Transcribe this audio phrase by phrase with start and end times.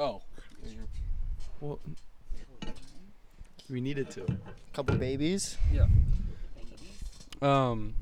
[0.00, 0.22] Oh.
[1.60, 1.78] Well,
[3.68, 4.22] we needed to.
[4.22, 5.58] A couple babies.
[5.70, 5.86] Yeah.
[7.42, 7.94] Um.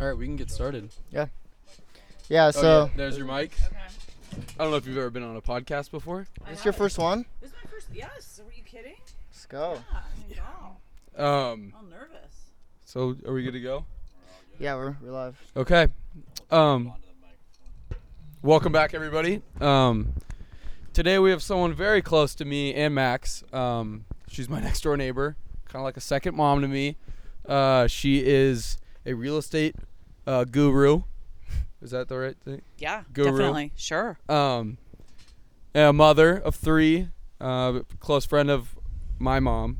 [0.00, 0.88] All right, we can get started.
[1.10, 1.26] Yeah.
[2.30, 3.52] Oh, So yeah, there's your mic.
[3.66, 3.76] Okay.
[4.58, 6.26] I don't know if you've ever been on a podcast before.
[6.48, 7.26] this your first one?
[7.42, 7.88] This is my first.
[7.92, 8.40] Yes.
[8.42, 8.96] Were you kidding?
[9.30, 9.78] Let's go.
[10.30, 10.38] Yeah.
[11.18, 11.52] Wow.
[11.52, 11.74] Um.
[11.78, 12.46] I'm nervous.
[12.86, 13.84] So are we good to go?
[14.58, 15.38] Yeah, we're, we're live.
[15.54, 15.88] Okay.
[16.50, 16.94] Um.
[18.40, 19.42] Welcome back, everybody.
[19.60, 20.14] Um.
[20.92, 23.44] Today we have someone very close to me and Max.
[23.52, 24.04] Um.
[24.28, 25.36] She's my next door neighbor,
[25.68, 26.96] kind of like a second mom to me.
[27.46, 27.86] Uh.
[27.86, 29.76] She is a real estate
[30.26, 31.02] uh, guru.
[31.82, 32.62] Is that the right thing?
[32.78, 33.02] Yeah.
[33.12, 33.30] Guru.
[33.30, 33.72] Definitely.
[33.76, 34.18] Sure.
[34.28, 34.78] um,
[35.74, 37.08] a mother of three,
[37.40, 38.76] uh, close friend of
[39.18, 39.78] my mom.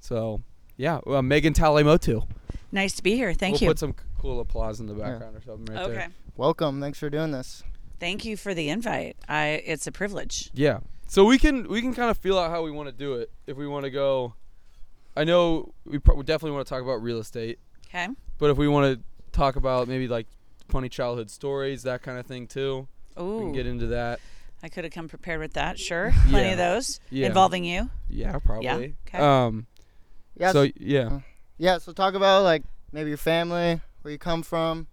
[0.00, 0.42] So,
[0.76, 2.26] yeah, uh, Megan Talalemotu.
[2.72, 3.34] Nice to be here.
[3.34, 3.68] Thank we'll you.
[3.68, 5.94] put some c- cool applause in the background or something right okay.
[5.94, 6.08] there.
[6.36, 6.80] Welcome.
[6.80, 7.62] Thanks for doing this.
[7.98, 9.16] Thank you for the invite.
[9.28, 9.62] I.
[9.64, 10.50] It's a privilege.
[10.54, 10.80] Yeah.
[11.08, 13.30] So we can we can kind of feel out how we want to do it.
[13.46, 14.34] If we want to go,
[15.16, 18.08] I know we, pro- we definitely want to talk about real estate, Okay.
[18.38, 20.26] but if we want to talk about maybe like
[20.68, 24.18] funny childhood stories, that kind of thing too, we can get into that.
[24.62, 25.78] I could have come prepared with that.
[25.78, 26.12] Sure.
[26.28, 26.52] Plenty Yeah.
[26.52, 27.26] of those Yeah.
[27.28, 27.88] involving you.
[28.08, 28.94] Yeah, probably.
[29.06, 29.18] Okay.
[29.18, 29.66] Um.
[30.36, 30.52] Yeah.
[30.52, 31.20] So So, yeah.
[31.56, 31.78] yeah.
[31.78, 34.88] So talk about like maybe your family, where you come from.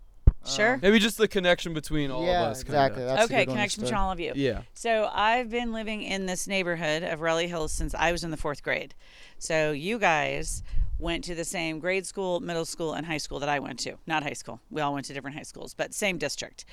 [0.45, 0.73] Sure.
[0.75, 2.63] Um, Maybe just the connection between all yeah, of us.
[2.63, 2.77] kinda.
[2.77, 3.03] exactly.
[3.05, 3.27] That's a okay.
[3.27, 4.01] good one to Connection between start.
[4.05, 4.33] all of you.
[4.35, 4.61] Yeah.
[4.73, 8.37] So I've been living in this neighborhood of Raleigh Hills since I was in the
[8.37, 8.93] fourth grade.
[9.37, 10.63] So you guys
[10.99, 13.95] went to the same grade school, middle school, and high school that I went to.
[14.05, 14.59] Not high school.
[14.69, 16.65] We all went to different high schools, but same district.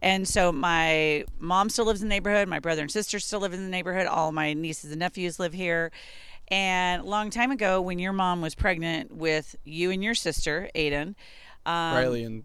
[0.00, 2.48] And so my mom still lives in the neighborhood.
[2.48, 4.06] My brother and sister still live in the neighborhood.
[4.06, 5.92] All my nieces and nephews live here.
[6.48, 10.68] And a long time ago, when your mom was pregnant with you and your sister,
[10.74, 11.14] Aiden,
[11.66, 12.44] um, Riley and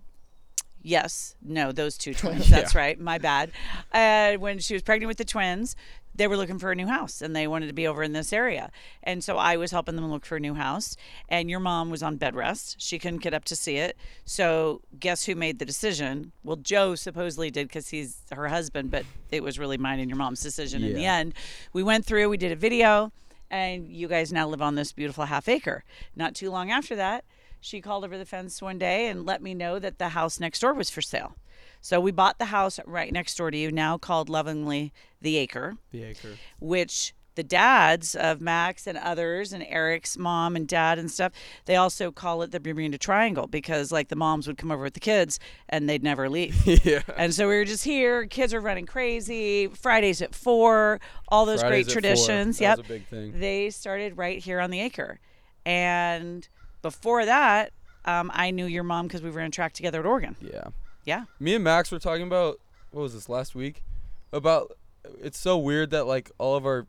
[0.82, 2.50] Yes, no, those two twins.
[2.50, 3.00] That's right.
[3.00, 3.52] My bad.
[3.92, 5.76] Uh, when she was pregnant with the twins,
[6.16, 8.34] they were looking for a new house and they wanted to be over in this
[8.34, 8.72] area.
[9.04, 10.98] And so I was helping them look for a new house.
[11.30, 12.82] And your mom was on bed rest.
[12.82, 13.98] She couldn't get up to see it.
[14.26, 16.32] So guess who made the decision?
[16.44, 20.18] Well, Joe supposedly did because he's her husband, but it was really mine and your
[20.18, 21.34] mom's decision in the end.
[21.74, 23.12] We went through, we did a video,
[23.50, 25.84] and you guys now live on this beautiful half acre.
[26.16, 27.24] Not too long after that,
[27.60, 30.60] she called over the fence one day and let me know that the house next
[30.60, 31.36] door was for sale.
[31.82, 35.78] So we bought the house right next door to you, now called lovingly the Acre,
[35.92, 36.38] the acre.
[36.60, 41.32] which the dads of Max and others and Eric's mom and dad and stuff,
[41.66, 44.94] they also call it the Bermuda Triangle because like the moms would come over with
[44.94, 46.56] the kids and they'd never leave.
[46.86, 47.02] yeah.
[47.16, 48.26] And so we were just here.
[48.26, 49.68] Kids were running crazy.
[49.68, 51.00] Fridays at four.
[51.30, 52.58] All those Fridays great traditions.
[52.58, 52.78] That yep.
[52.80, 53.40] was a big thing.
[53.40, 55.22] They started right here on the acre,
[55.66, 56.46] and
[56.82, 57.72] before that,
[58.06, 60.36] um, I knew your mom because we were in track together at Oregon.
[60.42, 60.66] Yeah.
[61.06, 61.26] Yeah.
[61.40, 62.60] Me and Max were talking about
[62.92, 63.84] what was this last week?
[64.32, 64.78] About
[65.22, 66.88] it's so weird that like all of our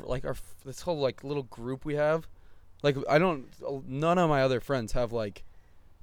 [0.00, 2.26] like our this whole like little group we have,
[2.82, 3.46] like I don't
[3.86, 5.44] none of my other friends have like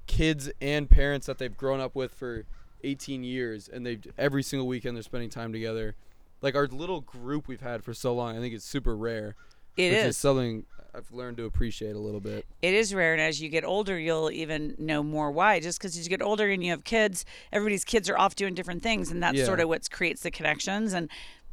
[0.06, 2.44] kids and parents that they've grown up with for
[2.84, 5.94] 18 years and they every single weekend they're spending time together.
[6.42, 9.34] Like our little group we've had for so long, I think it's super rare.
[9.76, 10.16] It is.
[10.16, 10.64] something
[10.96, 12.46] I've learned to appreciate a little bit.
[12.62, 15.60] It is rare, and as you get older, you'll even know more why.
[15.60, 18.54] Just because as you get older and you have kids, everybody's kids are off doing
[18.54, 19.44] different things, and that's Yeah.
[19.44, 20.94] sort of what creates the connections.
[20.94, 21.10] And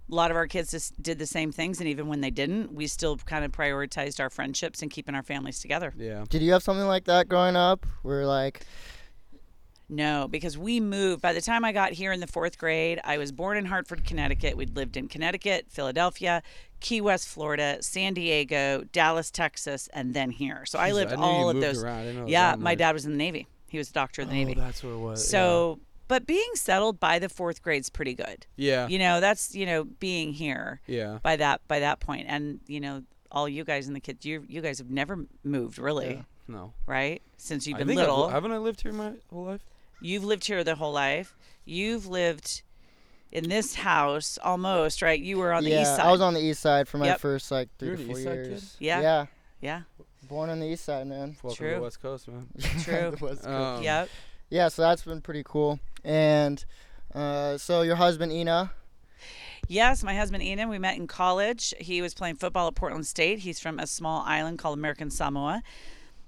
[0.09, 2.73] a lot of our kids just did the same things, and even when they didn't,
[2.73, 5.93] we still kind of prioritized our friendships and keeping our families together.
[5.97, 6.23] Yeah.
[6.29, 7.85] Did you have something like that growing up?
[8.01, 8.65] Where like,
[9.95, 11.21] No, because we moved.
[11.21, 14.03] By the time I got here in the fourth grade, I was born in Hartford,
[14.05, 14.57] Connecticut.
[14.57, 16.41] We'd lived in Connecticut, Philadelphia,
[16.79, 20.65] Key West, Florida, San Diego, Dallas, Texas, and then here.
[20.65, 21.83] So I Jeez, lived I all of those.
[21.83, 21.99] around.
[21.99, 23.47] I didn't know it was Yeah, my dad was in the Navy.
[23.67, 24.55] He was a doctor in the oh, Navy.
[24.57, 25.27] Oh, that's what it was.
[25.29, 28.45] So, but being settled by the fourth grade's pretty good.
[28.55, 28.87] yeah.
[28.87, 31.19] You know, that's you know being here Yeah.
[31.21, 34.43] by that by that point, and you know all you guys and the kids, you
[34.47, 36.21] you guys have never moved really, Yeah.
[36.47, 36.73] No.
[36.85, 37.21] right?
[37.37, 38.29] Since you've I been think I've little.
[38.29, 39.61] haven't I lived here my whole life?
[40.03, 41.36] You've lived here the whole life.
[41.66, 42.62] You've lived
[43.31, 45.19] in this house almost, right?
[45.19, 46.05] You were on the yeah, east side.
[46.05, 47.20] I was on the east side for my Yep.
[47.22, 48.76] first like three You're to four east side years.
[48.78, 48.85] kid?
[48.85, 49.02] Yeah.
[49.02, 49.26] Yeah.
[49.61, 49.82] yeah,
[50.28, 51.38] Born on the east side, man.
[51.41, 51.76] Welcome to True.
[51.76, 52.47] the West Coast, man.
[52.84, 53.11] True.
[53.17, 53.47] The West Coast.
[53.47, 54.09] Um, yep.
[54.50, 55.79] yeah, so that's been pretty cool.
[56.03, 56.64] And
[57.16, 58.72] uh, so your husband Ina,
[59.70, 61.73] Yes, my husband Ian, we met in college.
[61.79, 63.40] He was playing football at Portland State.
[63.40, 65.64] He's from a small island called American Samoa.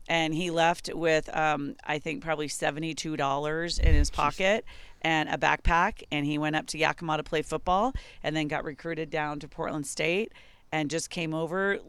[0.08, 4.66] And he left with, um, I think, probably $72 in his pocket
[5.02, 6.04] and a backpack.
[6.12, 7.94] And he went up to Yakima to play football
[8.24, 10.32] and then got recruited down to Portland State
[10.72, 11.80] and just came over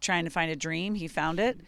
[0.00, 0.94] trying to find a dream.
[0.94, 1.60] He found it.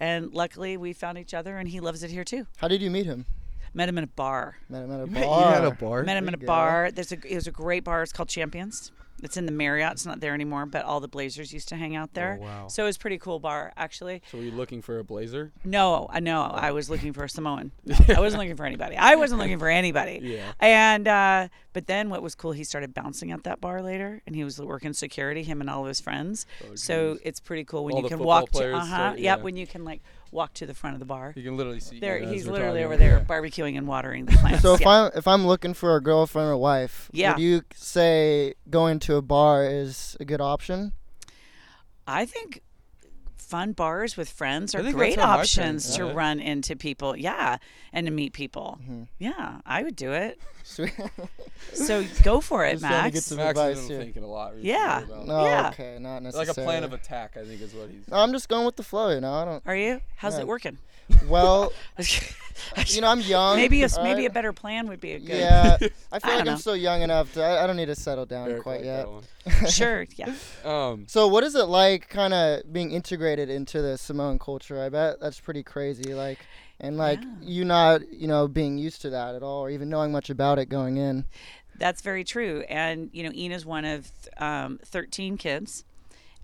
[0.00, 2.46] And luckily, we found each other, and he loves it here too.
[2.56, 3.26] how did you meet him?
[3.72, 4.56] Met him in a bar.
[4.68, 5.12] Met him at a bar.
[5.12, 6.02] met Ian at a bar.
[6.04, 6.46] Met him in a go.
[6.46, 6.90] bar.
[6.92, 8.02] There's a it was a great bar.
[8.02, 8.92] It's called Champions.
[9.24, 9.92] It's in the Marriott.
[9.92, 12.38] It's not there anymore, but all the Blazers used to hang out there.
[12.40, 12.68] Oh, wow.
[12.68, 14.22] So it was a pretty cool bar, actually.
[14.30, 15.52] So were you looking for a blazer?
[15.64, 16.42] No, I know.
[16.42, 17.72] I was looking for a Samoan.
[17.84, 18.96] No, I wasn't looking for anybody.
[18.96, 20.20] I wasn't looking for anybody.
[20.22, 20.52] Yeah.
[20.60, 22.52] And uh, but then what was cool?
[22.52, 25.42] He started bouncing at that bar later, and he was working security.
[25.42, 26.46] Him and all of his friends.
[26.64, 28.76] Oh, so it's pretty cool when All you can walk to.
[28.76, 29.14] Uh huh.
[29.16, 29.18] Yep.
[29.18, 29.36] yeah.
[29.36, 31.32] When you can like walk to the front of the bar.
[31.36, 32.00] You can literally see.
[32.00, 33.24] There, you he's literally over there Yeah.
[33.24, 34.62] barbecuing and watering the plants.
[34.62, 34.88] So if yeah.
[34.88, 37.34] I'm if I'm looking for a girlfriend or wife, Yeah.
[37.34, 40.92] would you say going to a bar is a good option?
[42.06, 42.62] I think
[43.54, 46.14] fun bars with friends are great that's how my options to it.
[46.14, 47.16] run into people.
[47.16, 47.58] Yeah,
[47.92, 48.78] and to meet people.
[48.82, 49.02] Mm-hmm.
[49.20, 50.40] Yeah, I would do it.
[51.72, 53.26] So go for it, Just trying to get Max.
[53.26, 54.00] some Max advice isn't here.
[54.00, 54.54] thinking a lot.
[54.54, 55.02] recently Yeah.
[55.04, 55.68] about- no, Yeah.
[55.68, 56.48] okay, not necessarily.
[56.48, 57.36] like a plan of attack.
[57.36, 58.08] I think is what he's.
[58.08, 59.32] No, I'm just going with the flow, you know.
[59.32, 59.62] I don't.
[59.66, 60.00] Are you?
[60.16, 60.40] How's Yeah.
[60.40, 60.78] it working?
[61.28, 61.72] Well,
[62.86, 63.56] you know, I'm young.
[63.56, 64.26] maybe a maybe alright?
[64.26, 65.36] a better plan would be a good.
[65.38, 66.56] Yeah, I feel I like don't I'm know.
[66.56, 67.42] still young enough to.
[67.42, 69.06] I, I don't need to settle down Eric quite yet.
[69.68, 70.06] Sure.
[70.16, 70.32] Yeah.
[70.64, 74.82] Um, So, what is it like, kind of being integrated into the Samoan culture?
[74.82, 76.14] I bet that's pretty crazy.
[76.14, 76.38] Like,
[76.80, 77.28] and like Yeah.
[77.42, 80.58] you not, you know, being used to that at all, or even knowing much about
[80.58, 81.26] it going in.
[81.76, 82.60] That's very true.
[82.70, 85.84] And, you know, Ina's one of um, 13 kids,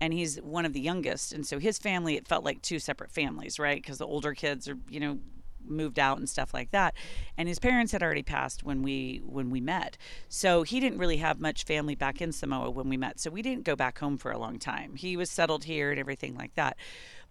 [0.01, 1.31] and he's one of the youngest.
[1.31, 3.81] And so his family, it felt like two separate families, right?
[3.81, 5.19] Because the older kids are, you know,
[5.63, 6.95] moved out and stuff like that
[7.37, 9.95] and his parents had already passed when we when we met
[10.27, 13.43] so he didn't really have much family back in samoa when we met so we
[13.43, 16.53] didn't go back home for a long time he was settled here and everything like
[16.55, 16.75] that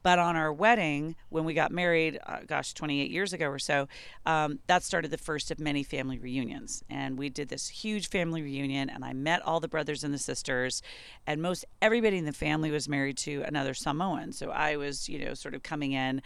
[0.02, 3.88] but on our wedding when we got married uh, gosh 28 years ago or so
[4.26, 6.82] um, that started the first of many family reunions.
[6.88, 10.18] And we did this huge family reunion and i met all the brothers and the
[10.18, 10.82] sisters
[11.26, 14.32] and most everybody in the family was married to another samoan.
[14.32, 16.22] So i was you know sort of coming in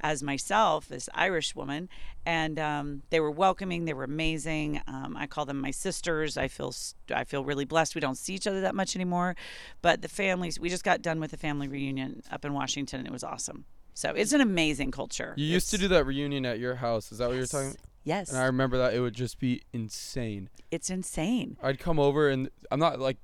[0.00, 1.88] as myself this irish woman
[2.28, 6.46] and um, they were welcoming they were amazing um, i call them my sisters i
[6.46, 6.74] feel
[7.14, 9.34] i feel really blessed we don't see each other that much anymore
[9.80, 13.08] but the families we just got done with a family reunion up in washington and
[13.08, 13.64] it was awesome
[13.94, 17.10] so it's an amazing culture you used to do that reunion at your house.
[17.10, 17.74] Is that what you're talking?
[18.04, 20.50] yes And I remember that it would just be insane.
[20.70, 23.16] it's insane I'd come over and I'm not like,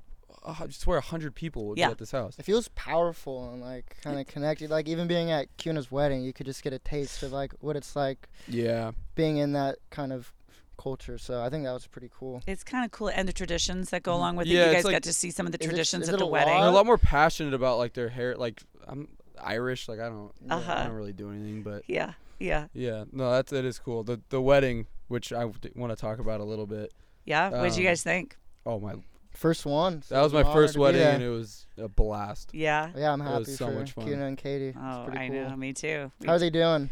[0.45, 1.89] uh, I swear a hundred people would Yeah.
[1.89, 2.39] be at this house.
[2.39, 4.71] It feels powerful and like kind of connected.
[4.71, 7.77] Like even being at Kuna's wedding, you could just get a taste of like what
[7.77, 8.93] it's like Yeah.
[9.15, 10.33] being in that kind of
[10.77, 11.19] culture.
[11.19, 12.43] So I think that was pretty cool.
[12.47, 14.17] it's kind of cool and the traditions that go Mhm.
[14.17, 15.71] along with Yeah, it you guys like- got to see some of the Is it-
[15.71, 16.75] traditions at the wedding They're a lot?
[16.75, 18.35] lot more passionate about like their hair.
[18.37, 19.09] Like I'm
[19.41, 19.89] Irish.
[19.89, 20.33] Like I don't.
[20.51, 20.85] I Uh-huh.
[20.85, 23.05] don't really do anything, but yeah yeah yeah.
[23.13, 24.03] No, that's it is cool.
[24.05, 26.93] The the wedding, which I want to talk about a little bit.
[27.25, 28.37] yeah what did you Um, guys think
[28.67, 28.95] Oh my,
[29.35, 30.03] First one.
[30.03, 31.15] so that was it's my first wedding, there.
[31.15, 32.51] and it was a blast.
[32.55, 34.07] yeah Yeah, I'm It happy was so for much fun.
[34.07, 34.75] Kuna and Katie.
[34.79, 35.49] Oh pretty i cool.
[35.51, 36.91] know me too We How are they doing?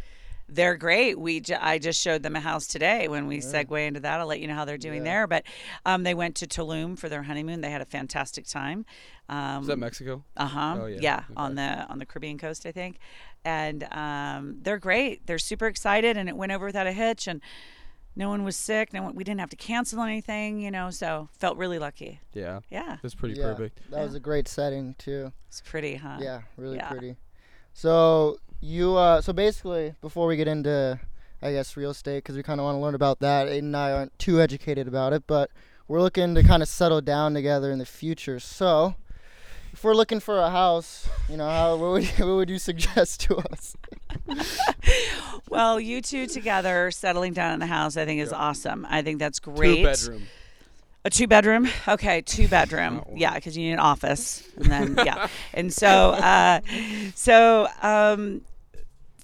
[0.49, 1.19] They're great.
[1.19, 3.09] We ju- I just showed them a house today.
[3.09, 3.43] When we Yeah.
[3.63, 5.13] segue into that, I'll let you know how they're doing Yeah.
[5.13, 5.27] there.
[5.27, 5.45] But
[5.87, 7.63] um, they went to Tulum for their honeymoon.
[7.63, 8.85] They had a fantastic time.
[9.31, 10.25] Um, Is that Mexico?
[10.37, 10.77] uh huh.
[10.83, 10.99] Oh, yeah.
[11.01, 12.99] yeah, on the on the Caribbean coast, I think.
[13.47, 15.27] And um, they're great.
[15.27, 17.27] They're super excited, and it went over without a hitch.
[17.29, 17.41] And
[18.15, 18.93] no one was sick.
[18.93, 19.15] No one.
[19.15, 20.61] We didn't have to cancel anything.
[20.61, 22.21] You know, so felt really lucky.
[22.33, 23.91] Yeah, Yeah, that's pretty yeah, perfect.
[23.91, 25.33] That was a great setting too.
[25.49, 26.19] it's pretty, huh?
[26.21, 26.89] Yeah, really yeah.
[26.89, 27.17] pretty.
[27.75, 31.01] So you, uh, so basically, before we get into,
[31.41, 33.49] I guess, real estate, because we kind of want to learn about that.
[33.49, 35.51] Aiden and I aren't too educated about it, but
[35.89, 38.39] we're looking to kind of settle down together in the future.
[38.39, 38.95] So,
[39.73, 42.59] if we're looking for a house, you know, how what would you, what would you
[42.59, 43.77] suggest to us?
[45.49, 48.39] Well, you two together settling down in the house, I think is Yeah.
[48.39, 48.87] awesome.
[48.89, 49.77] I think that's great.
[49.77, 50.23] Two bedroom.
[51.05, 51.69] A two bedroom.
[51.87, 53.05] Okay, two bedroom.
[53.15, 56.61] Yeah, because you need an office, and then yeah, and so uh,
[57.15, 58.41] so um,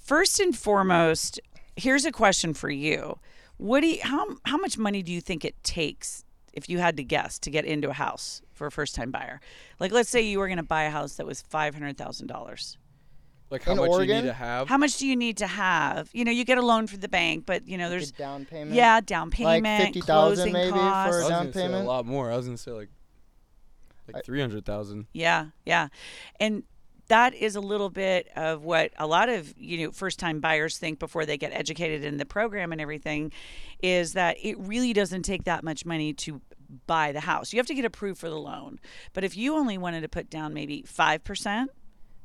[0.02, 1.40] first and foremost,
[1.76, 3.18] here's a question for you.
[3.56, 6.96] What do you, how how much money do you think it takes if you had
[6.96, 9.40] to guess to get into a house for a first time buyer?
[9.80, 12.26] Like, let's say you were going to buy a house that was five hundred thousand
[12.28, 12.76] dollars.
[13.50, 14.68] Like how In much you need to have?
[14.68, 16.10] How much do you need to have?
[16.12, 18.12] You know, you get a loan from the bank, but you know, Like there's a
[18.12, 18.72] down payment.
[18.74, 20.04] yeah, down Like payment, 50,000
[20.36, 21.16] closing maybe for I costs.
[21.20, 21.84] was down gonna say payment?
[21.84, 22.30] a lot more.
[22.30, 22.88] I was gonna say like
[24.08, 25.06] I- like three hundred thousand.
[25.14, 25.88] Yeah, yeah.
[26.38, 26.62] And
[27.08, 30.98] that is a little bit of what a lot of, you know, first-time buyers think
[30.98, 33.32] before they get educated in the program and everything
[33.82, 36.40] is that it really doesn't take that much money to
[36.86, 37.52] buy the house.
[37.52, 38.78] You have to get approved for the loan.
[39.14, 41.66] But if you only wanted to put down maybe 5%,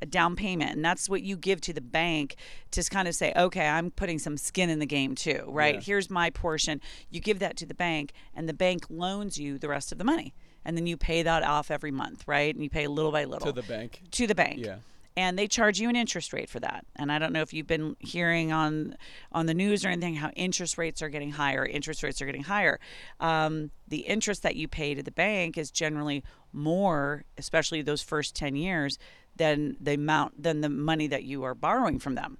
[0.01, 2.35] a down payment and that's what you give to the bank
[2.71, 5.79] to kind of say okay i'm putting some skin in the game too right Yeah.
[5.81, 9.69] here's my portion you give that to the bank and the bank loans you the
[9.69, 10.33] rest of the money
[10.65, 13.47] and then you pay that off every month right and you pay little by little
[13.47, 14.01] To the bank.
[14.11, 14.77] to the bank Yeah.
[15.15, 16.85] and they charge you an interest rate for that.
[16.95, 18.95] And I don't know if you've been hearing on
[19.31, 21.65] on the news or anything how interest rates are getting higher.
[21.65, 22.79] Interest rates are getting higher.
[23.19, 28.35] Um, the interest that you pay to the bank is generally more, especially those first
[28.35, 28.97] ten years,
[29.35, 32.37] than the amount than the money that you are borrowing from them.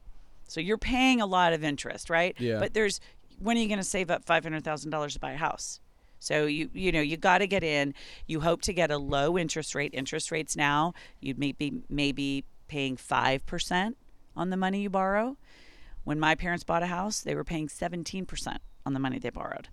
[0.48, 2.36] So you're paying a lot of interest, right?
[2.40, 2.60] Yeah.
[2.60, 3.00] But there's
[3.40, 5.80] when are you going to save up five hundred thousand dollars to buy a house?
[6.24, 7.94] So you you know you got to get in.
[8.28, 9.94] You hope to get a low interest rate.
[9.94, 13.98] Interest rates now you'd maybe maybe paying five percent
[14.36, 15.38] on the money you borrow.
[16.04, 19.30] When my parents bought a house, they were paying seventeen percent on the money they
[19.30, 19.68] borrowed.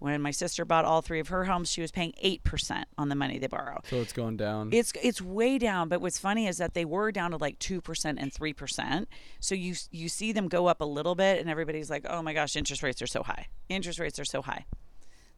[0.00, 3.08] When my sister bought all three of her homes, she was paying eight percent on
[3.08, 3.80] the money they borrow.
[3.90, 4.70] So it's going down.
[4.72, 7.80] It's it's way down, but what's funny is that they were down to like two
[7.80, 9.08] percent and three percent.
[9.40, 12.32] So you you see them go up a little bit, and everybody's like, "Oh my
[12.32, 13.48] gosh, interest rates are so high!
[13.68, 14.66] Interest rates are so high."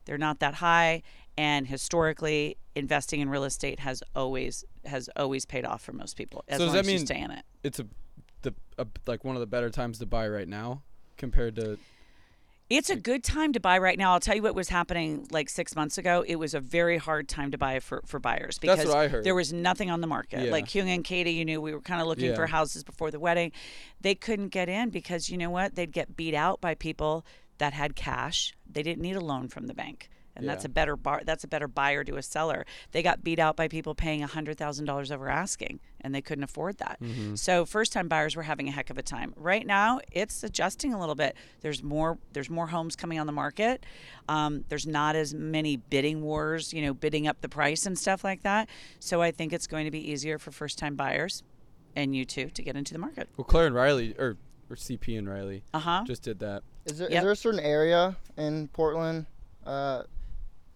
[0.07, 1.03] They're not that high,
[1.39, 6.45] and historically, investing in real estate has always has always paid off for most people
[6.49, 7.45] as So does long that as you stay in it.
[7.63, 7.87] it's a,
[8.43, 10.83] the a, like one of the better times to buy right now
[11.19, 11.79] compared to
[12.71, 14.13] It's a good time to buy right now.
[14.15, 16.25] I'll tell you what was happening like six months ago.
[16.27, 19.09] It was a very hard time to buy for, for buyers because That's what I
[19.09, 19.25] heard.
[19.25, 20.45] there was nothing on the market.
[20.47, 20.53] Yeah.
[20.53, 22.37] Like Hyung and Katie, you knew we were kind of looking Yeah.
[22.37, 23.53] for houses before the wedding.
[24.01, 25.75] They couldn't get in because you know what?
[25.75, 27.27] They'd get beat out by people
[27.61, 28.53] that had cash.
[28.69, 30.11] They didn't need a loan from the bank.
[30.37, 32.65] And that's a better bar that's a better buyer to a seller.
[32.93, 36.45] They got beat out by people paying hundred thousand dollars over asking and they couldn't
[36.45, 36.97] afford that.
[37.03, 37.35] Mm-hmm.
[37.35, 39.35] So first time buyers were having a heck of a time.
[39.37, 41.37] Right now it's adjusting a little bit.
[41.61, 43.85] There's more there's more homes coming on the market.
[44.31, 48.25] Um, there's not as many bidding wars, you know, bidding up the price and stuff
[48.25, 48.71] like that.
[48.99, 51.43] So I think it's going to be easier for first time buyers
[51.95, 53.29] and you too to get into the market.
[53.37, 54.39] well Claire and Riley or
[54.71, 56.05] or CP and Riley Uh huh.
[56.07, 56.63] just did that.
[56.87, 57.23] Is there is Yep.
[57.23, 59.27] there a certain area in Portland
[59.67, 60.03] uh,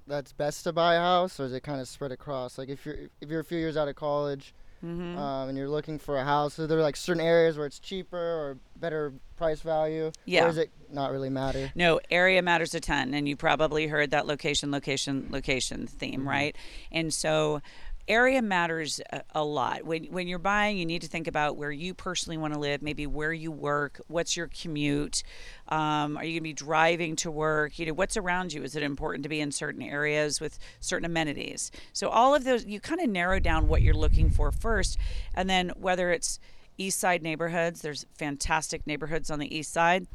[0.07, 2.59] that's best to buy a house, or is it kind of spread across?
[2.59, 5.17] Like if you're if you're a few years out of college Mm-hmm.
[5.17, 8.19] um, and you're looking for a house, are there like certain areas where it's cheaper
[8.19, 10.13] or better price value?
[10.27, 10.45] Yeah.
[10.45, 11.73] Or does it not really matter?
[11.75, 16.55] No, area matters a ton, and you probably heard that location, location, location theme, right?
[16.93, 17.63] And so,
[18.07, 19.85] area matters a, a lot.
[19.85, 22.83] When when you're buying, you need to think about where you personally want to live,
[22.83, 25.23] maybe where you work, what's your commute,
[25.69, 27.79] um, are you going to be driving to work?
[27.79, 28.63] You know, what's around you?
[28.63, 31.71] Is it important to be in certain areas with certain amenities?
[31.93, 34.99] So all of those, you kind of narrow down what you're looking for first,
[35.35, 36.39] and then whether it's
[36.77, 40.07] east side neighborhoods, there's fantastic neighborhoods on the east side.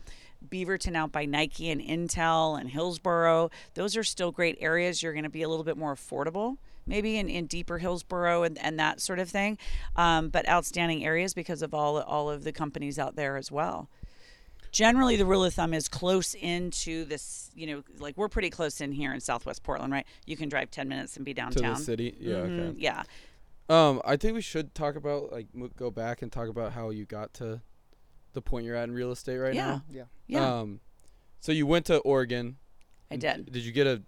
[0.47, 3.51] Beaverton out by Nike and Intel and Hillsboro.
[3.73, 5.03] Those are still great areas.
[5.03, 8.57] You're going to be a little bit more affordable, maybe in, in deeper Hillsboro and,
[8.59, 9.57] and that sort of thing.
[9.95, 13.89] Um, but outstanding areas because of all all of the companies out there as well.
[14.71, 17.49] Generally, the rule of thumb is close into this.
[17.55, 20.05] You know, like we're pretty close in here in Southwest Portland, right?
[20.25, 21.79] You can drive ten minutes and be downtown To downtown.
[21.79, 22.35] the city, yeah.
[22.35, 22.79] Mhm, Okay.
[22.79, 23.03] Yeah.
[23.69, 27.05] Um, I think we should talk about like go back and talk about how you
[27.05, 27.61] got to
[28.33, 29.65] the point you're at in real estate right Yeah.
[29.67, 29.83] now.
[29.91, 30.03] Yeah.
[30.27, 30.59] Yeah.
[30.59, 30.79] Um,
[31.39, 32.57] so you went to Oregon.
[33.11, 33.51] I did.
[33.51, 34.01] Did you get a?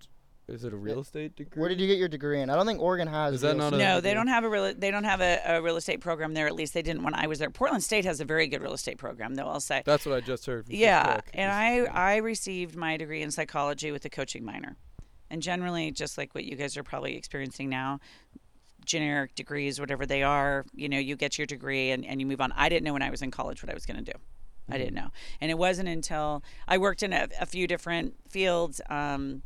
[0.48, 1.60] Is it a real estate degree?
[1.60, 2.50] Where did you get your degree in?
[2.50, 3.36] I don't think Oregon has.
[3.36, 5.21] Is that real not estate a- No, they don't have a real they don't have
[5.21, 6.48] a, a real estate program there.
[6.48, 7.50] At least they didn't when I was there.
[7.50, 9.48] Portland State has a very good real estate program, though.
[9.48, 9.81] I'll say.
[9.86, 10.65] That's what I just heard.
[10.65, 11.25] From Yeah, Cook.
[11.33, 14.75] and I I received my degree in psychology with a coaching minor,
[15.29, 18.00] and generally, just like what you guys are probably experiencing now,
[18.86, 22.41] generic degrees, whatever they are, you know, you get your degree and, and you move
[22.41, 22.51] on.
[22.57, 24.17] I didn't know when I was in college what I was going to do.
[24.69, 25.10] I didn't know,
[25.41, 28.79] and it wasn't until I worked in a, a few different fields.
[28.89, 29.43] Um,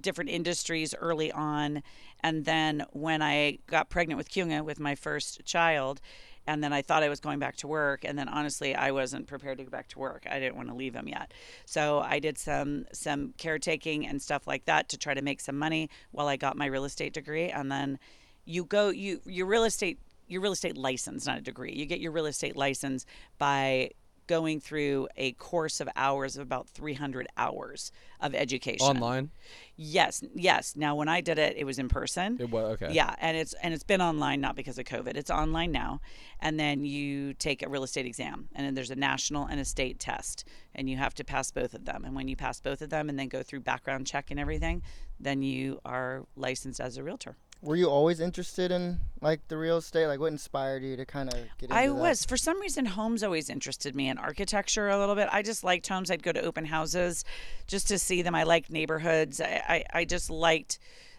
[0.00, 1.82] different industries early on.
[2.22, 6.00] And then when i got pregnant with Kyunga with my first child
[6.46, 9.26] and then i thought i was going back to work and then honestly i wasn't
[9.26, 10.26] prepared to go back to work.
[10.30, 11.32] I didn't want to leave him yet.
[11.64, 15.58] So i did some some caretaking and stuff like that to try to make some
[15.58, 17.48] money while i got my real estate degree.
[17.50, 17.98] And then
[18.44, 19.98] you go you your real estate
[20.28, 21.72] your real estate license not a degree.
[21.74, 23.04] You get your real estate license
[23.38, 23.90] by
[24.30, 29.30] going through a course of hours of about 300 hours of education online.
[29.74, 30.76] Yes, yes.
[30.76, 32.36] Now, when I did it, it was in person.
[32.38, 32.92] It was okay.
[32.92, 35.16] Yeah, and it's and it's been online not because of COVID.
[35.16, 36.00] It's online now,
[36.38, 39.64] and then you take a real estate exam, and then there's a national and a
[39.64, 40.44] state test,
[40.76, 42.04] and you have to pass both of them.
[42.04, 44.82] And when you pass both of them, and then go through background check and everything,
[45.18, 47.36] then you are licensed as a realtor.
[47.62, 50.06] Were you always interested in like the real estate?
[50.06, 51.94] Like, what inspired you to kind of get into I that?
[51.94, 55.28] was for some reason homes always interested me and architecture a little bit.
[55.30, 56.10] I just liked homes.
[56.10, 57.24] I'd go to open houses
[57.66, 58.34] just to see them.
[58.34, 59.40] I liked neighborhoods.
[59.40, 60.78] I, I, I just liked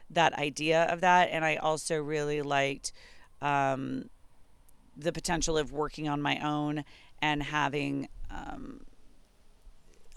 [0.09, 2.91] that idea of that, and I also really liked
[3.41, 4.09] um,
[4.97, 6.83] the potential of working on my own
[7.21, 8.81] and having um,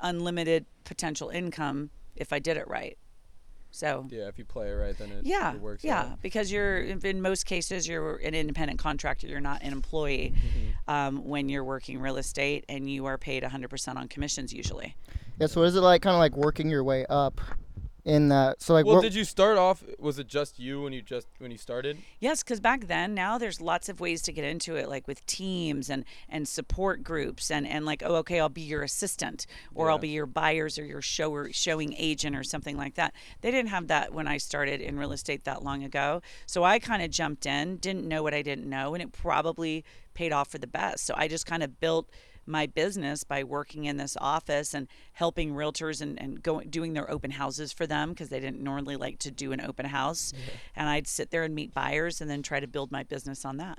[0.00, 2.98] unlimited potential income if I did it right.
[3.74, 5.82] So Yeah, if you play it right, then it, yeah, it works.
[5.82, 6.22] yeah, out.
[6.22, 9.26] because you're in most cases you're an independent contractor.
[9.26, 10.90] You're not an employee Mm-hmm.
[10.90, 14.94] um, when you're working real estate, and you are paid 100% on commissions usually.
[15.40, 15.48] Yeah.
[15.48, 17.40] So what is it like, kind of like working your way up
[18.04, 18.60] in that?
[18.62, 19.82] So like, Well, did you start off?
[19.98, 21.98] Was it just you when you just when you started?
[22.20, 25.24] Yes, because back then, now there's lots of ways to get into it, like with
[25.26, 29.90] teams and and support groups, and and like, oh, okay, I'll be your assistant, or
[29.90, 33.14] I'll be your buyers or your shower showing agent or something like that.
[33.40, 36.78] They didn't have that when I started in real estate that long ago, so I
[36.78, 39.84] kind of jumped in, didn't know what I didn't know, and it probably
[40.14, 41.04] paid off for the best.
[41.04, 42.08] So I just kind of built
[42.46, 47.10] my business by working in this office and helping realtors and, and going doing their
[47.10, 50.32] open houses for them because they didn't normally like to do an open house.
[50.76, 53.56] And i'd sit there and meet buyers and then try to build my business on
[53.58, 53.78] that.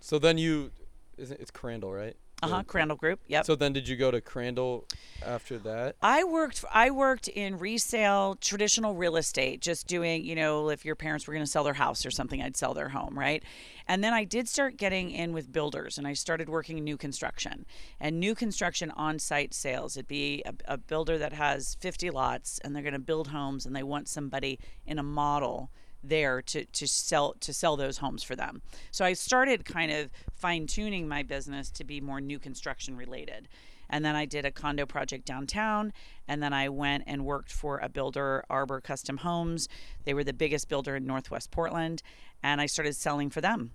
[0.00, 0.70] So then you,
[1.16, 2.16] it's Crandall, right?
[2.44, 3.44] Uh-huh crandall group yep.
[3.44, 4.86] So then did you go to Crandall
[5.24, 5.96] after that?
[6.02, 10.94] I worked I worked in resale traditional real estate just doing you know if your
[10.94, 13.42] parents were going to sell their house or something I'd sell their home right?
[13.86, 17.66] And then I did start getting in with builders and I started working new construction.
[18.00, 22.74] And new construction on-site sales it'd be a, a builder that has 50 lots and
[22.74, 25.70] they're going to build homes and they want somebody in a model
[26.08, 28.62] there to, to sell to sell those homes for them.
[28.90, 33.48] So I started kind of fine tuning my business to be more new construction related.
[33.90, 35.92] And then I did a condo project downtown.
[36.26, 39.68] And then I went and worked for a builder, Arbor Custom Homes.
[40.04, 42.02] They were the biggest builder in Northwest Portland.
[42.42, 43.72] And I started selling for them.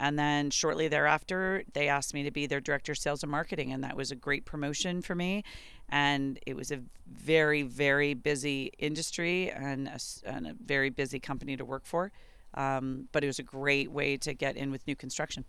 [0.00, 3.70] And then shortly thereafter, they asked me to be their director of sales and marketing.
[3.70, 5.44] And that was a great promotion for me.
[5.90, 11.54] And it was a very, very busy industry and a, and a very busy company
[11.54, 12.12] to work for.
[12.54, 15.44] Um, but it was a great way to get in with new construction.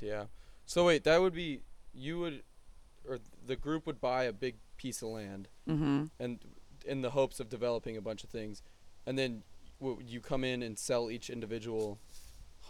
[0.00, 0.24] Yeah.
[0.66, 1.60] So wait, that would be
[1.94, 2.42] you would,
[3.08, 6.40] or the group would buy a big piece of land, hmm and
[6.84, 8.62] in the hopes of developing a bunch of things,
[9.06, 9.42] and then
[9.80, 11.98] w- you come in and sell each individual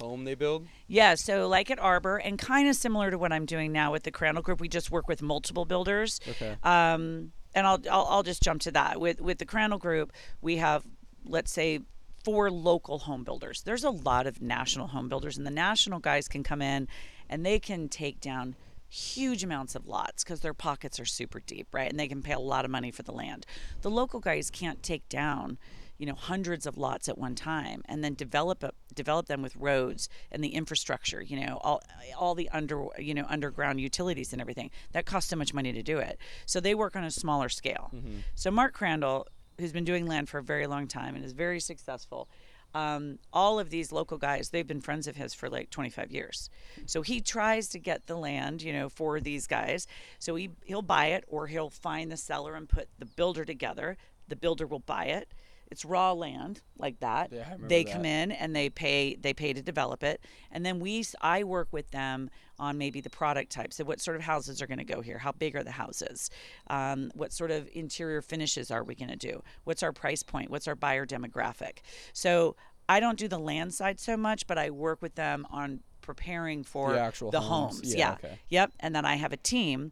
[0.01, 0.67] home they build.
[0.87, 4.05] Yeah, so like at Arbor, and kind of similar to what I'm doing now with
[4.05, 6.21] the Crandall Group, we just work with multiple builders.
[6.29, 6.57] Okay.
[6.63, 9.01] Um, and I'll, I'll I'll just jump to that.
[9.01, 10.85] With with the Crandall Group, we have
[11.25, 11.81] let's say
[12.25, 13.63] four local home builders.
[13.63, 16.89] There's a lot of national home builders, and the national guys can come in
[17.29, 18.57] and they can take down
[18.89, 21.91] huge amounts of lots because their pockets are super deep, right?
[21.91, 23.47] And they can pay a lot of money for the land.
[23.83, 25.59] The local guys can't take down
[25.99, 29.55] you know hundreds of lots at one time and then develop a, develop them with
[29.57, 31.83] roads and the infrastructure you know all
[32.19, 34.71] all the under you know underground utilities and everything.
[34.93, 36.19] That costs so much money to do it.
[36.47, 37.91] So they work on a smaller scale.
[38.35, 39.27] So mark crandall
[39.59, 42.29] who's been doing land for a very long time and is very successful
[42.75, 46.51] um, all of these local guys they've been friends of his for like 25 years.
[46.85, 49.87] So he tries to get the land you know for these guys.
[50.19, 53.97] So he, he'll buy it or he'll find the seller and put the builder together.
[54.29, 55.33] The builder will buy it
[55.71, 57.33] it's raw land like that.
[57.33, 57.93] Yeah, I remember they that.
[57.93, 60.21] come in and they pay they pay to develop it.
[60.51, 63.73] And then we i work with them on maybe the product type.
[63.73, 65.19] So what sort of houses are going to go here?
[65.19, 66.31] How big are the houses?
[66.69, 69.43] Um, what sort of interior finishes are we going to do?
[69.65, 70.51] What's our price point?
[70.51, 71.79] What's our buyer demographic?
[72.13, 72.57] So
[72.89, 76.63] i don't do the land side so much but i work with them on preparing
[76.63, 77.79] for The actual the homes.
[77.81, 78.13] homes, Yeah, yeah.
[78.15, 78.39] okay.
[78.49, 78.73] yep.
[78.79, 79.91] And then i have a team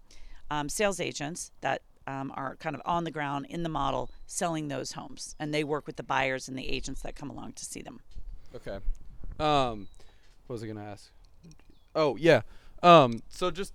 [0.49, 4.69] um, sales agents that um, are kind of on the ground in the model selling
[4.69, 7.65] those homes and they work with the buyers and the agents that come along to
[7.65, 8.01] see them
[8.55, 8.79] Okay.
[9.41, 9.89] Um,
[10.47, 11.11] what was I gonna ask?
[11.95, 12.43] Oh yeah.
[12.83, 13.73] Um, so just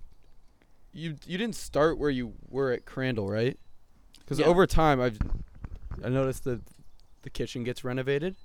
[0.92, 3.58] you you didn't start where you were at Crandall, right?
[4.20, 4.46] Because Yeah.
[4.46, 5.18] over time, I've
[6.02, 6.62] I noticed that
[7.22, 8.36] the kitchen gets renovated.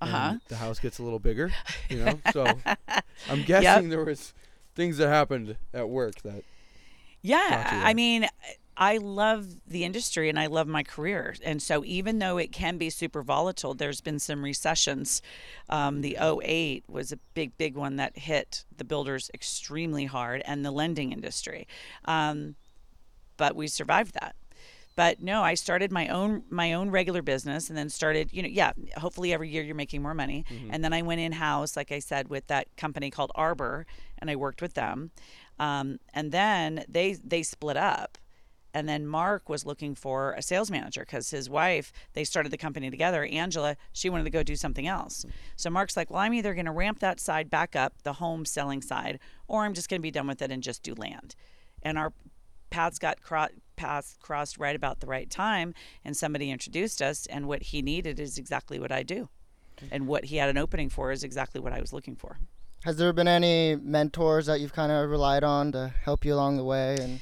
[0.00, 0.34] Uh-huh.
[0.48, 1.50] The house gets a little bigger.
[1.88, 2.58] You know, so
[3.28, 4.32] I'm guessing there was
[4.74, 6.44] things that happened at work that.
[7.22, 8.26] Yeah, I mean,
[8.80, 12.78] I love the industry and I love my career, and so even though it can
[12.78, 15.20] be super volatile, there's been some recessions.
[15.68, 20.64] Um, the 08 was a big, big one that hit the builders extremely hard and
[20.64, 21.68] the lending industry,
[22.06, 22.54] um,
[23.36, 24.34] but we survived that.
[24.96, 28.48] But no, I started my own my own regular business, and then started, you know,
[28.48, 28.72] yeah.
[28.96, 31.98] Hopefully, every year you're making more money, and then I went in house, like I
[32.00, 33.86] said, with that company called Arbor,
[34.18, 35.10] and I worked with them,
[35.58, 38.18] um, and then they they split up,
[38.72, 42.58] and then Mark was looking for a sales manager because his wife they started the
[42.58, 43.24] company together.
[43.24, 45.24] Angela, she wanted to go do something else,
[45.56, 48.44] so Mark's like, well, I'm either going to ramp that side back up, the home
[48.44, 51.34] selling side, or I'm just going to be done with it and just do land,
[51.82, 52.12] and our
[52.70, 57.46] paths got cro- paths crossed right about the right time and somebody introduced us and
[57.46, 59.28] what he needed is exactly what I do
[59.90, 62.38] and what he had an opening for is exactly what I was looking for.
[62.84, 66.56] Has there been any mentors that you've kind of relied on to help you along
[66.56, 66.96] the way?
[67.00, 67.20] And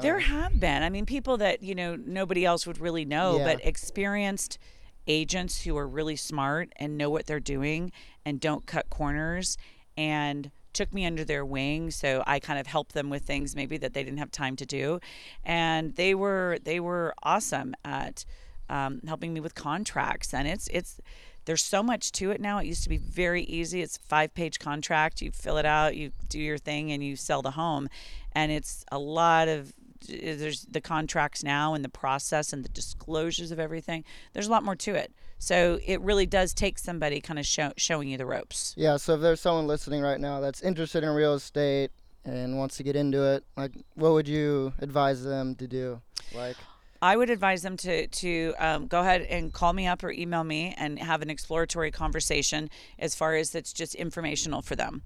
[0.00, 0.82] There uh, have been.
[0.82, 3.44] I mean, people that, you know, nobody else would really know, Yeah.
[3.44, 4.58] but experienced
[5.06, 7.92] agents who are really smart and know what they're doing
[8.24, 9.56] and don't cut corners
[9.96, 13.76] and took me under their wing so I kind of helped them with things maybe
[13.76, 14.98] that they didn't have time to do.
[15.44, 18.24] And they were they were awesome at
[18.68, 20.34] um, helping me with contracts.
[20.34, 21.00] And it's it's
[21.44, 22.58] there's so much to it now.
[22.58, 23.82] It used to be very easy.
[23.82, 25.22] It's a five page contract.
[25.22, 27.88] You fill it out you do your thing and you sell the home.
[28.32, 29.72] And it's a lot of
[30.08, 34.62] there's the contracts now and the process and the disclosures of everything there's a lot
[34.64, 38.26] more to it so it really does take somebody kind of show, showing you the
[38.26, 41.90] ropes Yeah, so if there's someone listening right now that's interested in real estate
[42.24, 46.00] and wants to get into it, like what would you advise them to do?
[46.34, 46.56] Like
[47.04, 50.42] I would advise them to to um, go ahead and call me up or email
[50.42, 55.02] me and have an exploratory conversation as far as it's just informational for them,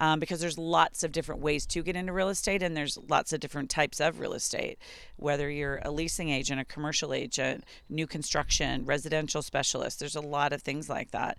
[0.00, 3.34] um, because there's lots of different ways to get into real estate and there's lots
[3.34, 4.78] of different types of real estate.
[5.16, 10.54] Whether you're a leasing agent, a commercial agent, new construction, residential specialist, there's a lot
[10.54, 11.36] of things like that,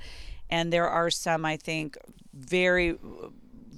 [0.47, 1.97] and there are some I think
[2.35, 2.99] very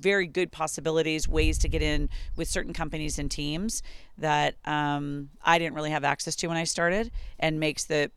[0.06, 3.82] very good possibilities, ways to get in with certain companies and teams
[4.20, 8.12] that um, I didn't really have access to when I started, and makes the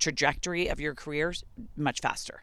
[0.00, 1.32] trajectory of your career
[1.76, 2.42] much faster.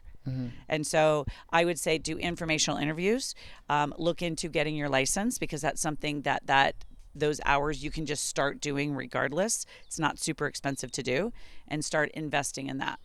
[0.68, 3.34] And so I would say do informational interviews,
[3.68, 6.74] um, look into getting your license because that's something that that
[7.14, 9.66] those hours you can just start doing regardless.
[9.86, 11.32] It's not super expensive to do,
[11.68, 12.98] and start investing in that.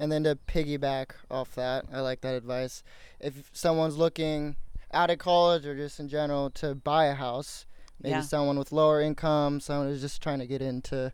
[0.00, 2.82] And then to piggyback off that, I like that advice.
[3.20, 4.56] If someone's looking
[4.94, 7.66] out of college or just in general to buy a house,
[8.00, 8.20] maybe Yeah.
[8.22, 11.12] someone with lower income, someone who's just trying to get into,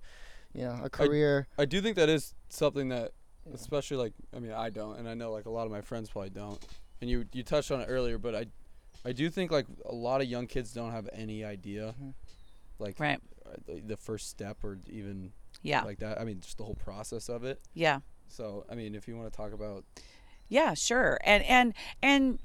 [0.52, 1.48] you know, a career.
[1.58, 3.12] I do think that is something that,
[3.52, 6.10] especially like, I mean, I don't, and I know like a lot of my friends
[6.10, 6.64] probably don't.
[7.00, 8.46] And you you touched on it earlier, but I,
[9.04, 12.12] I do think like a lot of young kids don't have any idea, Mhm.
[12.78, 13.18] like Right.
[13.46, 15.82] uh, the, the first step or even Yeah.
[15.82, 16.20] like that.
[16.20, 17.60] I mean, just the whole process of it.
[17.72, 18.00] Yeah.
[18.28, 19.84] So I mean, if you want to talk about,
[20.48, 21.18] Yeah, sure.
[21.24, 22.40] And and and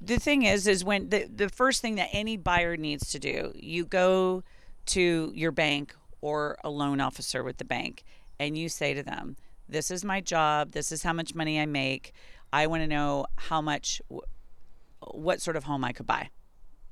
[0.00, 3.52] the thing is is when the the first thing that any buyer needs to do,
[3.54, 4.42] you go
[4.86, 8.04] to your bank or a loan officer with the bank
[8.38, 9.36] and you say to them,
[9.68, 10.72] "This is my job.
[10.72, 12.12] This is how much money I make.
[12.52, 14.00] I want to know how much
[15.12, 16.30] what sort of home I could buy.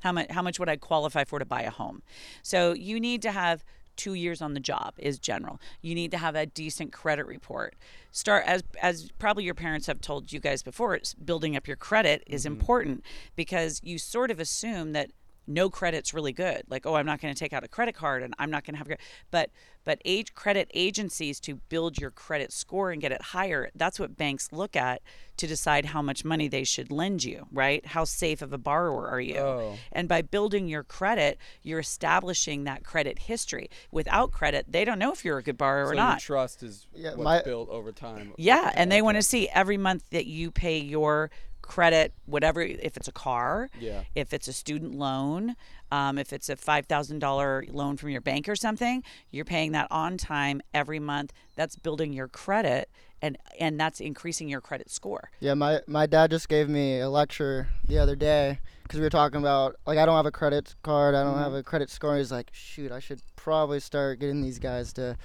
[0.01, 2.03] How much how much would I qualify for to buy a home?
[2.43, 3.65] So you need to have
[3.99, 5.61] two years on the job is general.
[5.83, 7.75] You need to have a decent credit report.
[8.11, 10.95] Start as as probably your parents have told you guys before.
[10.95, 12.55] It's building up your credit is mm-hmm.
[12.55, 13.05] important
[13.37, 15.11] because you sort of assume that
[15.49, 16.63] no credit's really good.
[16.69, 18.75] Like, oh, I'm not going to take out a credit card and I'm not going
[18.75, 19.05] to have credit.
[19.31, 19.51] But
[19.85, 23.71] but age credit agencies to build your credit score and get it higher.
[23.75, 25.01] That's what banks look at
[25.39, 27.87] to decide how much money they should lend you, right?
[27.87, 29.39] How safe of a borrower are you?
[29.39, 29.79] Oh.
[29.91, 33.71] And by building your credit, you're establishing that credit history.
[33.91, 36.21] Without credit, they don't know if you're a good borrower so or your not.
[36.21, 38.35] trust is Yeah, what's my- built over time.
[38.37, 41.31] Yeah, and they want to see every month that you pay your
[41.69, 44.03] credit, whatever, if it's a car, Yeah.
[44.15, 45.55] if it's a student loan,
[45.93, 50.17] um, if it's a $5,000 loan from your bank or something, you're paying that on
[50.19, 51.33] time every month.
[51.57, 55.31] That's building your credit and, and that's increasing your credit score.
[55.41, 59.11] Yeah, my my dad just gave me a lecture the other day because we were
[59.11, 62.17] talking about like I don't have a credit card, I don't have a credit score.
[62.17, 65.17] He's like, shoot, I should probably start getting these guys to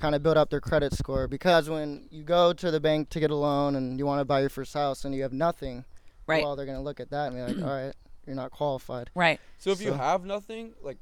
[0.00, 3.20] kind of build up their credit score because when you go to the bank to
[3.20, 5.84] get a loan and you want to buy your first house and you have nothing,
[6.26, 6.42] Right.
[6.42, 7.94] well, they're gonna look at that and be like, all right,
[8.26, 9.10] you're not qualified.
[9.14, 10.98] Right, So if you have nothing, like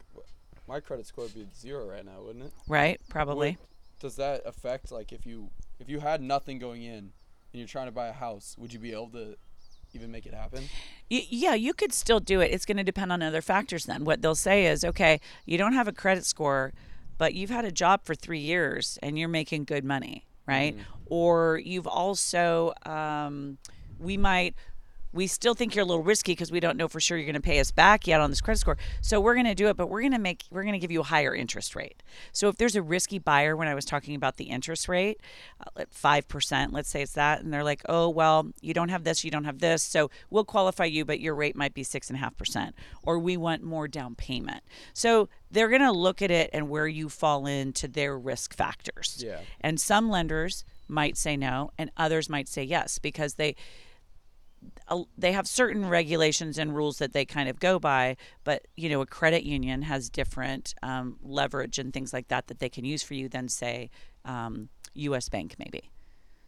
[0.66, 2.52] my credit score would be zero right now, wouldn't it?
[2.66, 3.56] right, probably.
[4.00, 7.12] Does that affect like if you if you had nothing going in and
[7.52, 9.36] you're trying to buy a house, would you be able to
[9.94, 10.64] even make it happen?
[11.08, 12.50] Yeah, you could still do it.
[12.52, 14.04] It's going to depend on other factors then.
[14.04, 16.74] What they'll say is, okay, you don't have a credit score,
[17.18, 20.74] but you've had a job for three years and you're making good money, right?
[21.06, 23.58] Or you've also, um,
[23.98, 24.54] we might.
[25.12, 27.34] We still think you're a little risky because we don't know for sure you're going
[27.34, 28.76] to pay us back yet on this credit score.
[29.00, 30.90] So we're going to do it, but we're going to make we're going to give
[30.90, 32.02] you a higher interest rate.
[32.32, 35.20] So if there's a risky buyer, when I was talking about the interest rate,
[35.60, 38.90] uh, at five percent, let's say it's that, and they're like, oh well, you don't
[38.90, 41.82] have this, you don't have this, so we'll qualify you, but your rate might be
[41.82, 44.62] six and a half percent, or we want more down payment.
[44.92, 49.22] So they're going to look at it and where you fall into their risk factors.
[49.24, 49.40] Yeah.
[49.60, 53.56] And some lenders might say no, and others might say yes because they
[55.16, 58.16] they have certain regulations and rules that they kind of go by.
[58.44, 62.58] But you know, a credit union has different um, leverage and things like that that
[62.58, 63.90] they can use for you than say
[64.24, 65.28] um, U.S.
[65.28, 65.90] Bank maybe.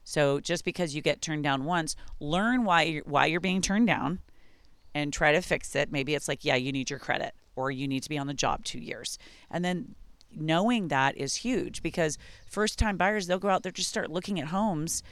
[0.04, 3.86] So just because you get turned down once, learn why you're, why you're being turned
[3.86, 4.20] down,
[4.94, 5.92] and try to fix it.
[5.92, 8.34] Maybe it's like, yeah, you need your credit, or you need to be on the
[8.34, 9.18] job two years,
[9.50, 9.94] and then
[10.32, 14.38] knowing that is huge because first time buyers they'll go out there just start looking
[14.38, 15.02] at homes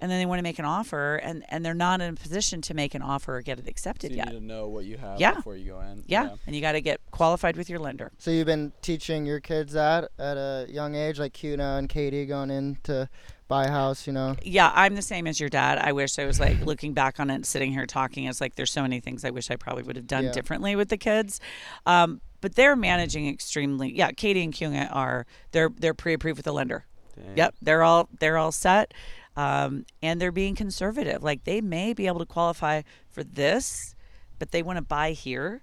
[0.00, 2.60] and then they want to make an offer and and they're not in a position
[2.62, 4.26] to make an offer or get it So accepted you yet.
[4.28, 5.34] You need to know what you have Yeah.
[5.34, 6.04] before you go in.
[6.06, 6.30] Yeah.
[6.46, 8.12] And you got to get qualified with your lender.
[8.18, 12.26] So you've been teaching your kids that at a young age, like Cuna and Katie
[12.26, 13.08] going in to
[13.46, 14.36] buy a house, you know?
[14.42, 15.78] Yeah, I'm the same as your dad.
[15.78, 18.24] I wish I was like looking back on it, sitting here talking.
[18.24, 20.32] It's like there's so many things I wish I probably would have done Yeah.
[20.32, 21.40] differently with the kids.
[21.86, 23.94] Um, but they're managing extremely.
[23.96, 26.84] Yeah, Katie and Kyunga are they're they're pre-approved with the lender.
[27.16, 27.36] Dang.
[27.36, 28.92] Yep, they're all they're all set,
[29.36, 31.22] um, and they're being conservative.
[31.22, 33.94] Like they may be able to qualify for this,
[34.38, 35.62] but they want to buy here,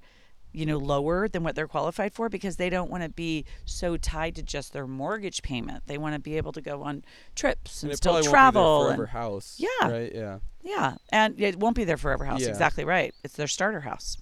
[0.51, 3.95] you know, lower than what they're qualified for because they don't want to be so
[3.97, 5.83] tied to just their mortgage payment.
[5.87, 7.03] They want to be able to go on
[7.35, 8.61] trips and, And still travel.
[8.79, 9.55] won't be their and- house.
[9.57, 9.87] Yeah.
[9.89, 10.11] Right.
[10.13, 10.39] Yeah.
[10.63, 12.41] yeah, and it won't be their forever house.
[12.41, 12.49] Yeah.
[12.49, 13.13] Exactly right.
[13.23, 14.17] It's their starter house.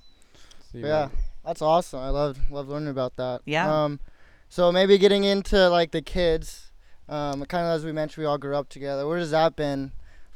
[0.71, 1.05] So you Yeah.
[1.05, 1.99] might- That's awesome.
[2.01, 3.41] I love love learning about that.
[3.45, 3.83] Yeah.
[3.85, 3.99] Um,
[4.49, 6.68] so maybe getting into like the kids,
[7.09, 9.07] um, kind of as we mentioned, we all grew up together.
[9.07, 9.91] Where has that been,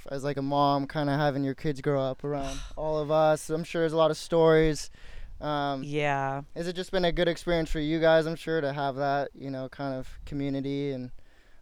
[0.09, 3.49] as like a mom, kind of having your kids grow up around all of us?
[3.49, 4.89] I'm sure there's a lot of stories.
[5.41, 6.41] Um, Yeah.
[6.55, 8.25] has it just been a good experience for you guys?
[8.25, 11.11] I'm sure to have that, you know, kind of community and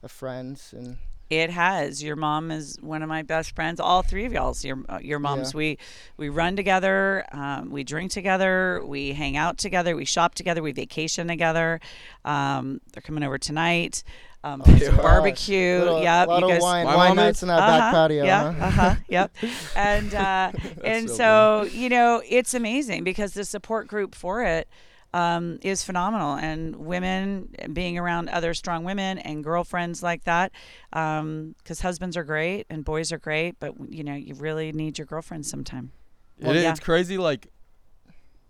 [0.04, 0.98] of friends and
[1.32, 2.04] It has.
[2.04, 3.80] Your mom is one of my best friends.
[3.80, 5.54] All three of y'all's your uh, your moms.
[5.54, 5.58] Yeah.
[5.58, 5.78] We
[6.18, 7.26] we run together.
[7.32, 8.82] Um, we drink together.
[8.86, 9.96] We hang out together.
[9.96, 10.62] We shop together.
[10.62, 11.80] We vacation together.
[12.26, 14.04] Um, they're coming over tonight.
[14.44, 15.78] Um, Oh, for some barbecue.
[15.80, 16.28] Little, yep.
[16.28, 16.62] lot you guys.
[16.62, 18.24] wine, wine nights in that back Uh-huh, patio.
[18.26, 18.52] Yeah.
[18.54, 18.66] huh?
[18.66, 18.96] Uh-huh.
[19.08, 19.36] Yep.
[19.76, 20.52] And uh,
[20.84, 24.68] and so so you know it's amazing because the support group for it
[25.14, 30.54] um, is phenomenal, and women being around other strong women and girlfriends like that,
[30.90, 35.06] because husbands are great and boys are great, but you know you really need your
[35.06, 35.92] girlfriends sometime.
[36.40, 36.72] Well, It is- yeah.
[36.72, 37.18] It's crazy.
[37.18, 37.50] Like,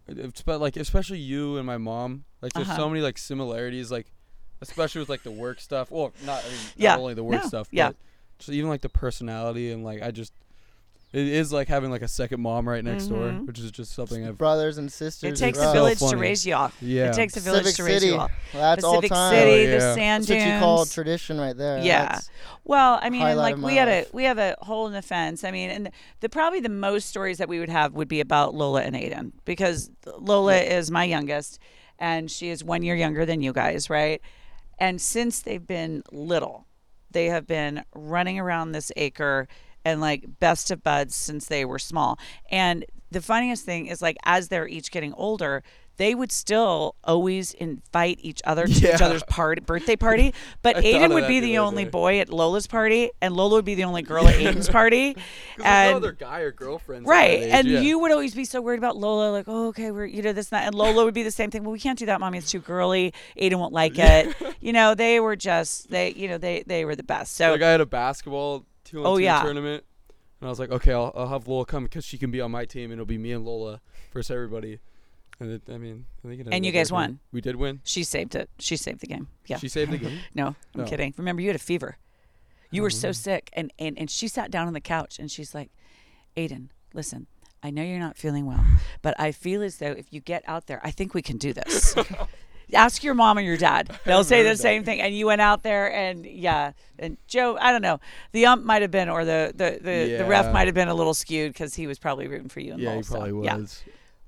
[0.07, 2.25] it's but like especially you and my mom.
[2.41, 2.77] Like, there's Uh-huh.
[2.77, 3.91] so many like similarities.
[3.91, 4.11] Like,
[4.61, 5.91] especially with like the work stuff.
[5.91, 6.97] Well, not I mean, Yeah.
[6.97, 7.67] only the work No, stuff.
[7.71, 7.89] yeah.
[7.89, 7.95] But
[8.39, 10.33] just even like the personality and like I just.
[11.13, 13.45] It is like having like a second mom right next door, Mhm.
[13.45, 14.37] which is just something I've.
[14.37, 15.29] Brothers and sisters.
[15.33, 15.73] It takes a well.
[15.73, 16.71] village to raise you all.
[16.79, 17.09] Yeah.
[17.09, 18.13] It takes a village Civic to raise City.
[18.13, 18.29] you all.
[18.53, 19.33] Well, that's all Pacific time.
[19.35, 19.93] City, Oh, the yeah.
[19.95, 21.79] sand That's what you call tradition right there.
[21.79, 22.03] Yeah.
[22.03, 22.29] That's-
[22.63, 25.43] Well, I mean, like we my had a we have a hole in the fence.
[25.43, 28.55] I mean, and the probably the most stories that we would have would be about
[28.55, 31.59] Lola and Aiden because Lola is my youngest,
[31.99, 34.21] and she is one year younger than you guys, right?
[34.81, 36.65] And since they've been little,
[37.11, 39.47] they have been running around this acre
[39.85, 42.17] and like best of buds since they were small.
[42.49, 45.61] And the funniest thing is like as they're each getting older,
[46.01, 50.33] they would still always invite each other to each other's party, birthday party.
[50.63, 53.75] But I Aiden would be the only boy at Lola's party, and Lola would be
[53.75, 55.13] the only girl at Aiden's party.
[55.57, 57.07] there's no other guy or girlfriends.
[57.07, 57.79] at right, and yeah.
[57.81, 60.51] you would always be so worried about Lola, like, oh, okay, we're you know this
[60.51, 61.63] and that, and Lola would be the same thing.
[61.63, 62.39] Well, we can't do that, mommy.
[62.39, 63.13] It's too girly.
[63.39, 64.35] Aiden won't like it.
[64.59, 67.35] you know, they were just they, you know, they they were the best.
[67.35, 69.43] So like I had a basketball two on Oh, two yeah.
[69.43, 69.83] tournament,
[70.39, 72.49] and I was like, okay, I'll, I'll have Lola come because she can be on
[72.49, 73.81] my team, and it'll be me and Lola
[74.13, 74.79] versus everybody.
[75.41, 77.19] And it, I mean, I think it And you guys won.
[77.31, 77.81] We did win.
[77.83, 78.49] she saved it.
[78.59, 79.27] She saved the game.
[79.47, 79.57] Yeah.
[79.57, 80.19] She saved the game.
[80.35, 80.85] No, I'm No.
[80.85, 81.13] kidding.
[81.17, 81.97] Remember, you had a fever.
[82.69, 83.11] You were so Oh.
[83.11, 85.71] sick, and, and and she sat down on the couch, and she's like,
[86.37, 87.27] "Aiden, listen,
[87.63, 88.63] I know you're not feeling well,
[89.01, 91.51] but I feel as though if you get out there, I think we can do
[91.53, 91.95] this."
[92.73, 94.57] Ask your mom or your dad; they'll say the that.
[94.59, 95.01] same thing.
[95.01, 97.99] And you went out there, and yeah, and Joe, I don't know,
[98.31, 100.93] the ump might have been, or the the the, the ref might have been a
[100.93, 102.71] little skewed because he was probably rooting for you.
[102.73, 103.57] And yeah, he so, probably yeah.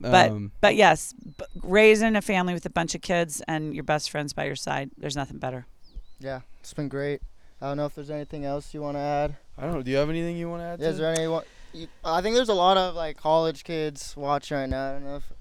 [0.03, 0.11] Was.
[0.11, 3.83] But um, but yes, b- raising a family with a bunch of kids and your
[3.83, 5.65] best friends by your side, there's nothing better.
[6.19, 7.21] Yeah, it's been great.
[7.61, 9.37] I don't know if there's anything else you want to add.
[9.57, 9.81] I don't know.
[9.81, 10.81] Do you have anything you want to add?
[10.81, 11.87] Is to there any?
[12.03, 14.89] I think there's a lot of like college kids watching right now.
[14.89, 15.31] I don't know if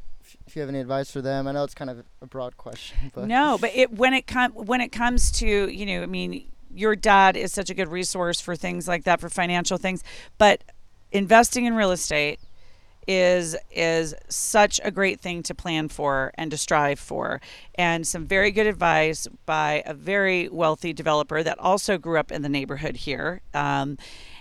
[0.46, 1.46] if you have any advice for them.
[1.46, 4.52] I know it's kind of a broad question, but No, but it when it com-
[4.52, 8.40] when it comes to you know, I mean, your dad is such a good resource
[8.40, 10.02] for things like that for financial things,
[10.38, 10.62] but
[11.10, 12.40] investing in real estate
[13.06, 17.40] is is such a great thing to plan for and to strive for.
[17.74, 22.42] And some very good advice by a very wealthy developer that also grew up in
[22.42, 23.42] the neighborhood here.
[23.54, 23.98] Um,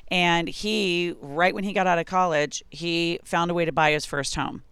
[0.10, 3.92] and he right when he got out of college he found a way to buy
[3.92, 4.64] his first home.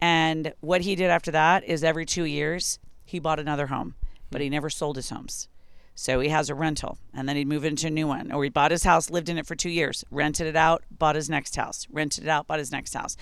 [0.00, 3.94] And what he did after that is every two years he bought another home,
[4.30, 5.48] but he never sold his homes.
[5.94, 8.50] So he has a rental, and then he'd move into a new one, or he
[8.50, 11.54] bought his house, lived in it for two years, rented it out, bought his next
[11.54, 13.16] house, rented it out, bought his next house,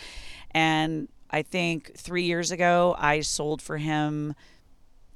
[0.53, 4.35] and I think three years ago I sold for him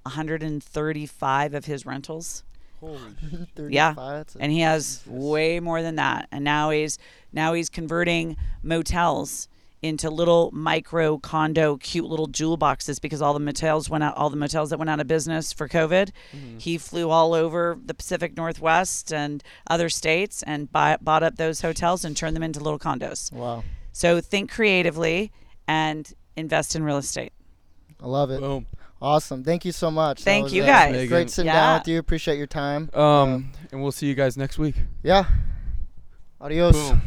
[0.03, 2.45] 135 of his rentals.
[2.81, 2.99] Holy
[3.57, 6.29] 35, that's and he has way more than that.
[6.31, 6.99] And now he's
[7.33, 9.49] now he's converting motels
[9.85, 14.31] into little micro condo, cute little jewel boxes because all the motels went out, all
[14.31, 16.11] the motels that went out of business for COVID.
[16.35, 16.59] Mm-hmm.
[16.59, 21.61] He flew all over the Pacific Northwest and other states and buy, bought up those
[21.61, 23.31] hotels and turned them into little condos.
[23.31, 23.62] Wow.
[23.92, 25.31] So think creatively
[25.68, 27.35] and invest in real estate.
[28.01, 28.40] I love it.
[28.40, 28.66] Boom.
[29.03, 29.44] Awesome.
[29.44, 30.23] Thank you so much.
[30.23, 30.92] Thank you, guys.
[30.92, 31.09] Megan.
[31.09, 31.61] Great sitting Yeah.
[31.61, 31.99] down with you.
[31.99, 32.88] Appreciate your time.
[32.94, 34.77] Um, and we'll see you guys next week.
[35.03, 35.25] Yeah.
[36.40, 36.75] Adios.
[36.75, 37.01] Boom.